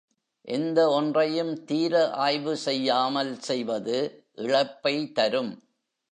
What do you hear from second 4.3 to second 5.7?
இழப்பை தரும்.